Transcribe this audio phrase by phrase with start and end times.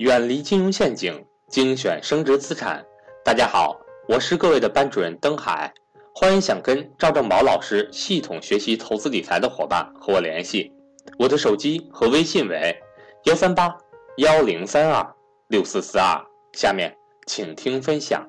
[0.00, 2.82] 远离金融陷阱，精选升值资产。
[3.22, 3.78] 大家好，
[4.08, 5.70] 我是各位的班主任登海，
[6.14, 10.72] 欢迎想跟赵正宝老师系统学习投资理财的伙伴和我联系，
[11.18, 12.74] 我的手机和微信为
[13.24, 13.76] 幺三八
[14.16, 15.06] 幺零三二
[15.48, 16.18] 六四四二。
[16.54, 18.26] 下面请听分享。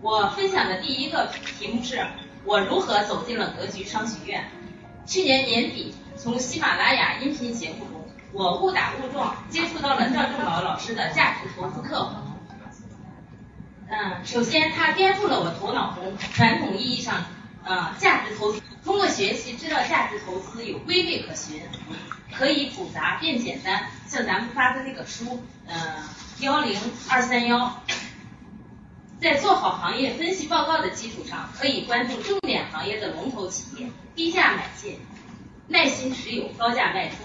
[0.00, 1.28] 我分享的第一个
[1.58, 1.98] 题目是
[2.44, 4.48] 我如何走进了格局商学院。
[5.04, 7.99] 去年年底，从喜马拉雅音频节目中。
[8.32, 12.14] 我误打误撞接触到了赵正宝老师的价值投资课。
[13.88, 17.24] 嗯，首先他颠覆了我头脑中传统意义上
[17.64, 18.54] 呃价值投。
[18.82, 21.60] 通过学习知道价值投资有规律可循，
[22.32, 23.84] 可以复杂变简单。
[24.06, 25.76] 像咱们发的那个书，嗯，
[26.38, 27.82] 幺零二三幺，
[29.20, 34.98] 在做好行业分析报告的基础上，可以关注重点行业的龙头企业，低价买进，
[35.68, 37.16] 耐心持有，高价卖出。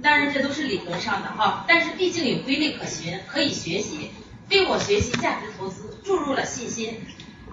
[0.00, 4.10] 当然，这都是理论上的哈，但是毕竟有规律可循，可以学习，
[4.50, 7.00] 为我学习价值投资注入了信心。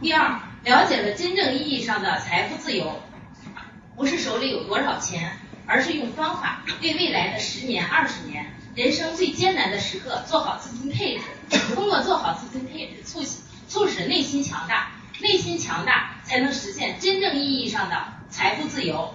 [0.02, 3.02] 第二，了解了真正意义上的财富自由，
[3.96, 5.38] 不是手里有多少钱，
[5.68, 11.24] 而是用方法对未来的十年、二十年，人生最艰难的时刻做好资金配置。
[11.76, 13.24] 通过做好资金配置，促
[13.68, 17.96] 促使内心强大，内心强大才能实现真正意义上的
[18.32, 19.14] 财富自由。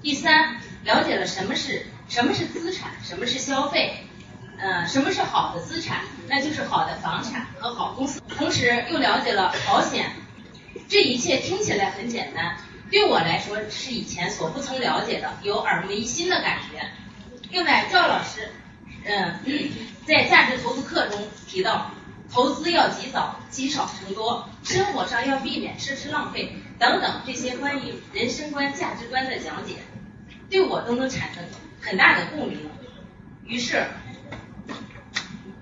[0.00, 1.84] 第三，了解了什么是。
[2.12, 2.90] 什么是资产？
[3.02, 4.04] 什么是消费？
[4.58, 6.02] 嗯，什么是好的资产？
[6.28, 8.20] 那就是好的房产和好公司。
[8.36, 10.12] 同时又了解了保险，
[10.90, 12.58] 这一切听起来很简单，
[12.90, 16.86] 对我来说是以前所不曾了解的，有耳目一新的感觉。
[17.48, 18.50] 另外，赵老师，
[19.06, 19.34] 嗯，
[20.06, 21.92] 在价值投资课中提到，
[22.30, 29.76] 投资要及早，积少成多，生活上要避免奢侈浪费等等这些关于人生观、价值观的讲解，
[30.50, 31.42] 对我都能产生。
[31.82, 32.58] 很大的共鸣，
[33.44, 33.84] 于是，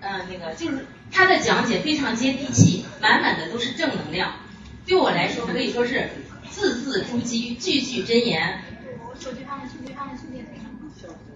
[0.02, 4.34] 嗯，那个就是他的讲解非常接地气，满满的都是正能量，
[4.86, 6.10] 对我来说可以说是
[6.50, 8.62] 字字珠玑，句句真言。
[9.18, 10.44] 手机放在手机放在手机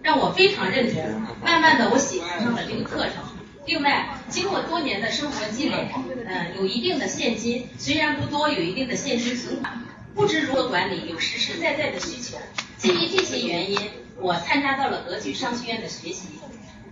[0.03, 1.03] 让我非常认同。
[1.43, 3.25] 慢慢的，我喜欢上了这个课程。
[3.67, 5.91] 另外，经过多年的生活积累，
[6.27, 9.83] 嗯，有一定的现金，虽然不多，有一定的现金存款，
[10.15, 12.37] 不知如何管理，有实实在在的需求。
[12.77, 13.78] 基于这些原因。
[14.20, 16.28] 我参加到了格局商学院的学习，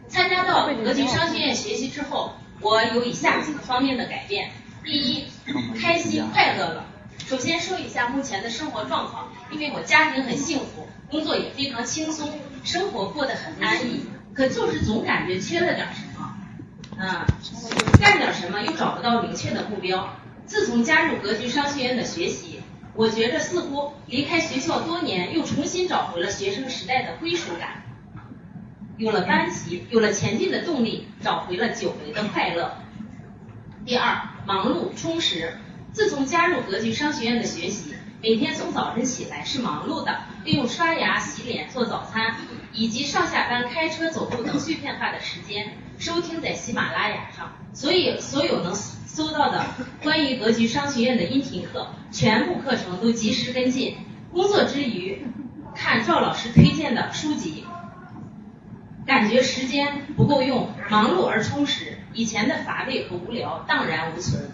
[0.08, 4.50] 参加到格局商学院学习之后，我有以下几个方面的改变：
[4.84, 5.26] 第一，
[5.80, 6.86] 开心快乐了。
[7.26, 14.04] 首先说一下目前的生活状况，因为我家庭很幸福，工作也非常轻松，生活过得很安逸，
[14.34, 16.36] 可就是总感觉缺了点什么，
[16.98, 17.24] 嗯，
[18.00, 20.16] 干点什么又找不到明确的目标。
[20.44, 22.51] 自从加入格局商学院的学习。
[22.94, 27.82] 我觉着似乎离开学校多年，又重新找回了学生时代的归属感，
[28.98, 32.76] 有了班级，有了前进的动力，找回了久违的快乐。
[33.86, 35.56] 第二，忙碌充实。
[35.94, 42.36] 自从加入格局商学院的学习，每天从早晨起来是忙碌的，利用刷牙、洗脸、做早餐，
[42.74, 48.74] 以及上下班、开车、走路等碎片化的时间，收听在喜马拉雅上，所以所有能。
[49.14, 49.66] 搜到的
[50.02, 53.94] 关于格局商学院的音频课，全部课程都及时跟进。
[54.32, 55.26] 工作之余
[55.74, 57.66] 看赵老师推荐的书籍，
[59.04, 64.50] 感觉时间不够用，忙碌而充实，以前的乏味和无聊荡然无存。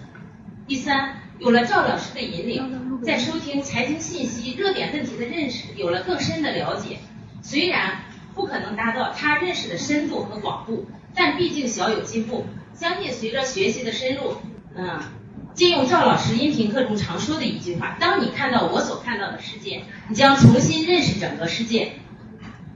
[0.66, 6.98] 第三，有了赵老师的引领，在收听财经信息、热点问题的认识有了更深的了解。
[7.42, 7.98] 虽然
[8.34, 12.44] 不可能达到他认识的深度和广度，但毕竟小有进步。
[12.78, 14.37] 相信随着学习的深入，
[14.77, 15.00] 嗯，
[15.53, 21.94] 借用赵老师音频课中常说的一句话：当你看到我所看到的世界，你将重新认识整个世界。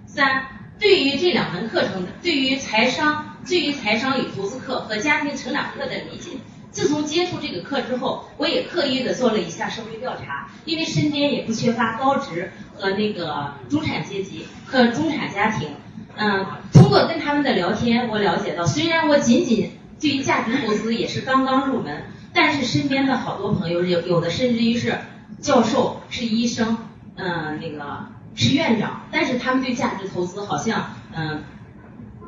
[0.04, 0.42] 三，
[0.80, 6.30] 对于这两门课程，对于财商、对于财商与投资课和家庭成长课的理解，
[6.72, 15.68] 自从接触这个课之后，我也刻意的做了一下社会调查，因为身边也不缺乏高职和那个中产阶级和中产家庭，
[16.16, 19.70] 嗯，通过跟他们的聊天，我了解到，虽然我仅仅
[20.02, 22.02] 对于价值投资也是刚刚入门，
[22.34, 24.98] 但是身边的好多朋友有有的甚至于是
[25.40, 26.76] 教授、是医生，
[27.14, 31.44] 嗯，那个是院长，但是他们对价值投资好像嗯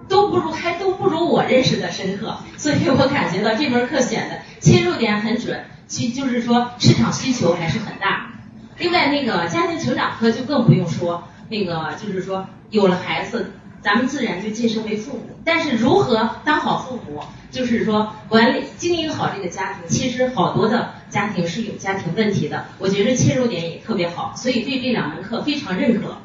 [0.09, 8.31] 都不如还都不如我认识的深刻，所以我感觉到这门课选的切入点很准，其就是说市场需求还是很大。
[8.79, 13.50] 另外那个家庭成长课就更不用说，那个就是说有了孩子。
[13.84, 17.20] 咱们自然就晋升为父母，但是如何当好父母，
[17.50, 22.64] 就是说管理经营好这个家庭，其实好多的家庭是有家庭问题的。
[22.78, 26.16] 我觉得切入点也特别好，所以对这两门课非常认可。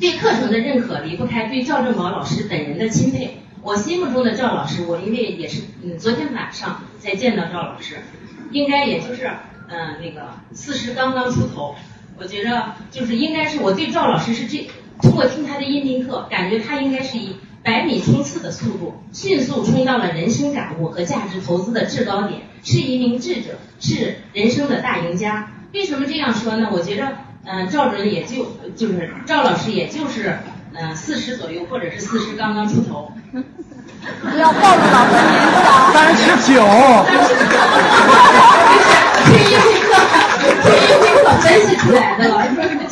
[0.00, 3.38] 对课程的认可离不开对赵正宝老师本人的钦佩。
[3.62, 7.98] 我心目中的赵老师，我因为也是嗯昨天晚上才见到赵老师，
[8.50, 9.30] 应该也就是
[9.68, 11.76] 嗯那个四十刚刚出头，
[12.18, 14.68] 我觉着就是应该是我对赵老师是这
[15.04, 25.50] 通过听他的音频课，感觉他应该是以百米冲刺的速度，迅速冲到了人生感悟和价值投资的制高点，是一名智者，是人生的大赢家。
[25.74, 26.70] 为什么这样说呢？
[26.72, 27.06] 我觉着
[27.44, 30.38] 嗯赵主任也就就是赵老师也就是
[30.72, 33.12] 嗯四十左右，或者是四十刚刚出头。
[34.22, 35.92] 不要暴露老师年龄啊！
[35.92, 36.54] 三十九，
[39.26, 39.90] 听音频课，
[40.62, 42.32] 听音频课分析出来的了。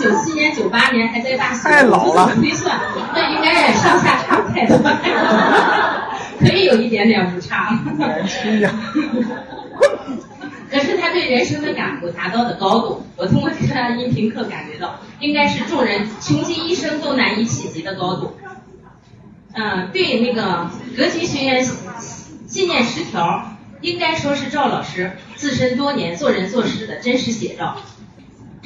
[0.02, 2.80] 九七年、九八年还在大学，太老了我自己推算，
[3.14, 4.76] 那应该也上下差不太多，
[6.40, 7.78] 可以有一点点误差。
[7.96, 8.72] 年轻呀！
[10.70, 18.36] 可是他对人生的感悟达到的高度，我通过这他的音频课感觉到，应该是众人穷极一生都难以企及的高度。
[19.54, 21.62] 嗯，对那个格局学员
[22.48, 27.76] 信念十条，应该说是赵老师自身多年做人做事的真实写照，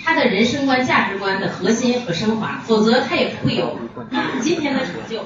[0.07, 3.77] 他的人生观、价值观的核心和升华，否则他也不会有
[4.41, 5.21] 今天的成就。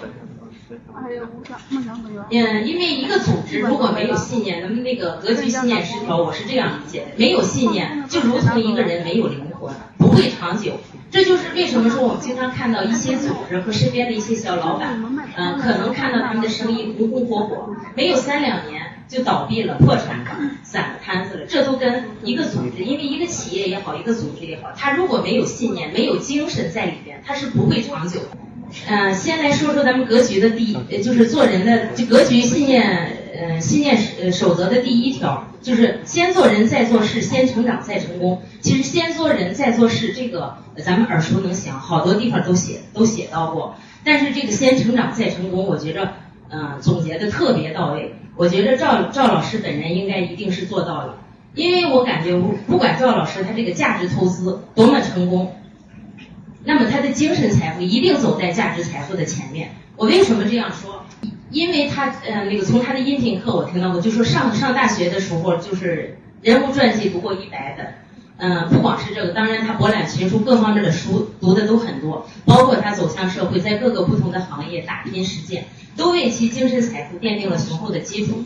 [0.94, 2.24] 还有梦想梦想成员。
[2.30, 10.80] 嗯，因为一个组织如果没有信念，咱们那个格局信念失调，我是这样理解的：没有信念，就如同一个人没有灵魂，不会长久。
[11.10, 15.02] 这就是为什么说我们经常看到一些组织和身边的一些小老板，
[15.36, 20.30] 嗯、可能看到他们的生意红红火火，没有三两年就倒闭了、破产了、
[20.62, 21.46] 散了摊子了。
[21.48, 28.28] 这都跟一个组织，因为一个企业也好，一个组织也好，他如果没有信念、没有精神在里边，他是不会长久的。
[28.86, 38.42] 嗯，先来说说咱们格局的第一，就是做人的就格局信念，呃，信念守呃守则的第一条，就是先做人再做事，先成长再成功。
[38.60, 43.76] 其实先做人再做事，这个咱们耳熟能详，好多地方都写都写到过。
[44.04, 46.12] 但是这个先成长再成功，我觉着，
[46.50, 48.14] 嗯、总结的特别到位。
[48.36, 51.16] 我觉着赵赵老师本人应该一定是做到了，
[51.54, 55.56] 因为我感觉不不管赵老师他这个价值投资多么成功，
[56.64, 59.70] 那么他的精神财富一定走在价值财富的前面。
[59.96, 60.99] 我为什么这样说？
[61.50, 67.86] 因为他呃那个从他的音频课我听到过，就说上上大学的时候就是人物传记不过一百本，
[68.38, 75.66] 嗯、不光是这个，当然他博览群书，各方面的书读的都很多，包括他走向社会，在各个不同的行业打拼实践，
[75.96, 78.42] 都为其精神财富奠定了雄厚的基础。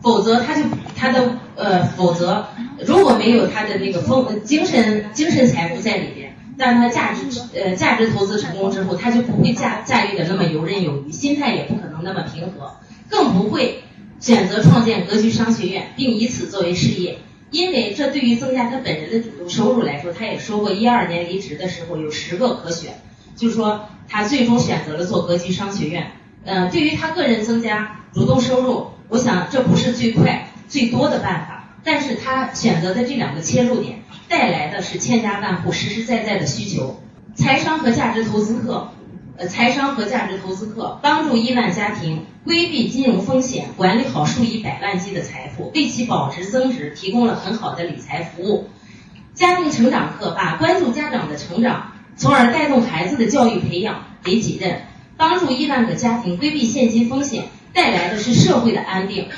[0.00, 0.62] 否则他就
[0.96, 2.44] 他的呃，否则
[2.84, 6.21] 如果没有他的那个丰精神精神财富在里边，
[6.62, 12.76] 但他价值呃价值投资成功之后，他就不会驾驾驭的那么游刃有余，心态也不可能那么平和，
[13.10, 13.82] 更不会
[14.20, 17.18] 选择创建格局商学院，并以此作为事业。
[17.50, 22.92] 因为这对于增加他本人的主动收入来说，他也说过，一二年离职的时候有十个可选，
[23.34, 26.12] 就是说他最终选择了做格局商学院。
[26.44, 34.01] 呃，对于他个人增加主动收入，我想这不是最快最多的办法，但是他选择的这两个切入点
[34.32, 37.02] 带来的是千家万户实实在在的需求。
[37.34, 38.88] 财商和价值投资课，
[39.36, 48.70] 呃，财商和价值投资课帮助亿万家庭规避金融风险，管理好数以百万计的财富，为其保值增值提供了很好的理财服务。
[49.34, 54.80] 家庭成长课把关注家长的成长，从而带动孩子的教育培养为己任，
[55.18, 59.28] 帮助亿万个家庭规避现金风险，带来的是社会的安定。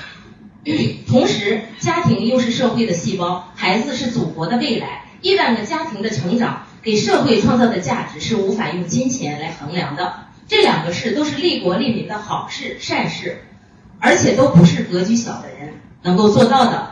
[1.07, 5.03] 同时，家庭又是社会的细胞，孩子是祖国的未来。
[5.21, 10.27] 亿万个家庭的成长给社会创造的价值是无法用金钱来衡量的。
[10.47, 13.41] 这两个事都是利国利民的好事善事，
[14.01, 16.91] 而且都不是格局小的人能够做到的。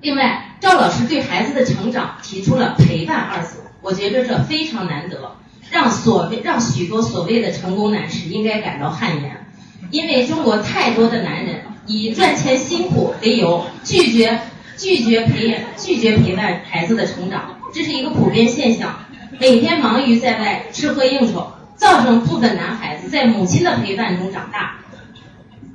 [0.00, 5.36] 另外，赵老师对孩子的成长提出了陪伴二字，我觉得这非常难得，
[5.70, 9.46] 让所谓让许多所谓的成功男士应该感到汗颜，
[9.90, 11.49] 因为中国太多的男人
[11.90, 14.40] 以赚钱辛苦为由，拒绝
[14.76, 18.96] 拒绝陪拒绝陪伴孩子的成长，这是一个普遍现象。
[19.40, 24.76] 每天忙于在外吃喝应酬，造成部分男孩子在母亲的陪伴中长大，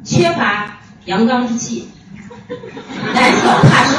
[0.06, 1.90] 缺乏阳刚之气，
[3.14, 3.98] 胆小怕事，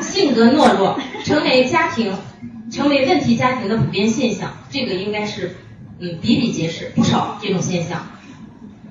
[0.00, 2.16] 性格懦弱，成为家庭
[2.72, 4.50] 成为问题家庭的普遍现象。
[4.70, 5.56] 这个应该是
[6.00, 8.06] 嗯比比皆是，不少这种现象。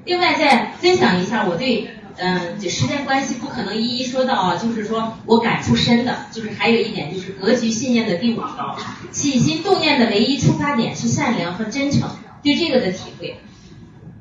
[0.05, 8.77] 另外再分享一下我对嗯这时间关系不可能一一说到啊，就是说我感触深的，就是还有一点就是格局信念的第五条，
[9.11, 12.09] 起心动念的唯一出发点是善良和真诚，
[12.41, 13.37] 对这个的体会。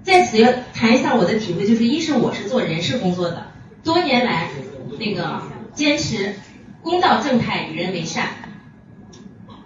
[0.03, 3.47] 在此要谈一下我的体会，就是一是我是做人事工作的，
[3.83, 4.49] 多年来
[4.99, 5.43] 那个
[5.75, 6.35] 坚持
[6.83, 8.29] 公道正派与人为善。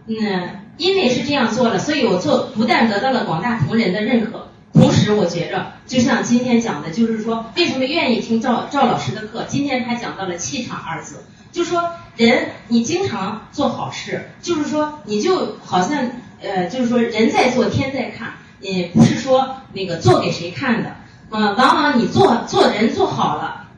[0.06, 9.46] 嗯，因为是这样做了，所以我做不但得到了广大同仁的认可，同时，我觉着就像今天讲的，就是说为什么愿意听赵赵老师的课？
[9.48, 11.82] 今天他讲到了气场二字，就说
[12.14, 16.10] 人你经常做好事，就是说你就好像
[16.42, 20.96] 呃，就是说人在做天在看，也不是说那个做给谁看的，
[21.30, 23.68] 呃，往往你做做人做好了，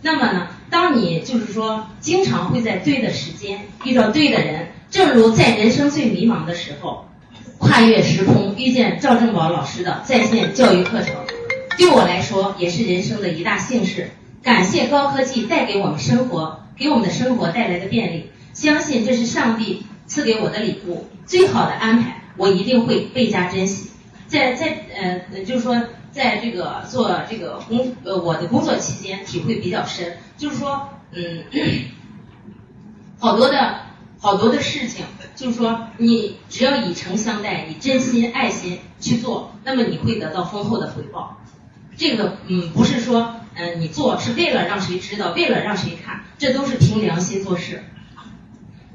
[0.00, 7.04] 那么呢，当你就是说经常会在对的时间遇到对的人，正如在人生最迷茫的时候。
[7.60, 11.12] 跨越时空遇见赵正宝老师的在线教育课程，
[11.78, 14.10] 对我来说也是人生的一大幸事。
[14.42, 18.30] 感谢高科技带给我们生活，给我们的生活带来的便利。
[18.52, 23.90] 相信这是上帝赐给我的礼物，最好的安排，我一定会倍加珍惜。
[24.26, 25.80] 在在呃，就是说，
[26.10, 31.44] 在这个做这个工呃我的工作期间，体会比较深，就是说，嗯，
[33.20, 33.82] 好多的。
[34.20, 35.04] 好多的事情，
[35.36, 41.38] 就是说，你只要以诚相待，以真心爱心去做，那么你会得到丰厚的回报。
[41.98, 47.84] 这个，嗯，不是说，嗯，你做是为了让谁知道，为了让谁看，这都是凭良心做事。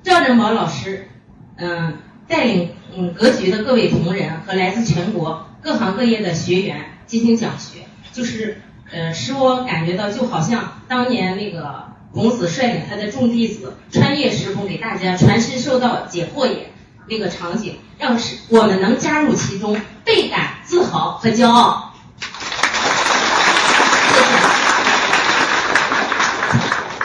[0.01, 1.10] 赵振宝老师，
[1.57, 7.81] 嗯，带领嗯格局的各位同仁和来自全国各行各业的学员进行讲学，
[8.12, 11.91] 就是，呃，使我感觉到就好像当年那个。
[12.13, 16.72] 孔子率领他的众弟子穿越时空，给大家传师授道、解惑也。
[17.10, 21.91] 那个场景，让是我们能加入其中，倍感自豪和骄傲。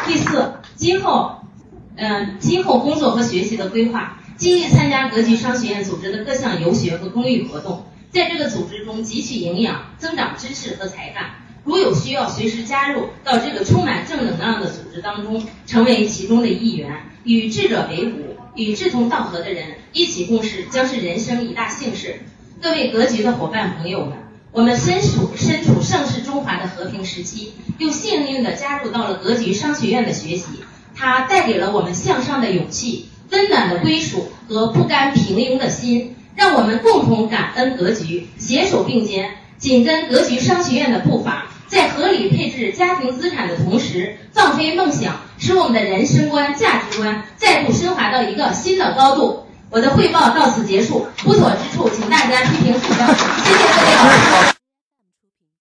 [0.06, 1.40] 第四，今后，
[1.96, 11.30] 嗯，今后工作和学习的规划，积极参加格局商学院组织的各项游学和公益活动，在这个组织中汲取营养，增长知识和才干。
[11.64, 22.20] 如有需要，随时加入到这个充满正能量的组织当中，成为其中的一员，与智者为伍，与志同道合的人一起共事，将是人生一大幸事。
[22.62, 24.16] 各位格局的伙伴朋友们，
[24.52, 30.46] 我们身处身处盛世中华的和平时期，又幸运的加入到了格局商学院的学习，
[30.98, 41.46] 它带给了我们向上的勇气、温暖的归属和不甘平庸的心，让我们共同感恩格局，携手并肩，紧跟格局商学院的步伐。
[41.68, 49.44] 在合理配置家庭资产的同时，放飞梦想，使我们的人生观、价值观再度升华到一个新的高度。
[49.70, 53.06] 我的汇报到此结束，不妥之处，请大家批评指正。
[53.06, 54.57] 谢谢各位老师。